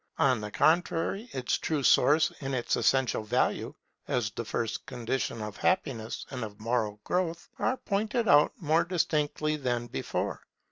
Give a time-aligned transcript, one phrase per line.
[0.17, 3.75] On the contrary its true source and its essential value,
[4.07, 9.57] as the first condition of happiness and of moral growth, are pointed out more distinctly
[9.57, 10.41] than before.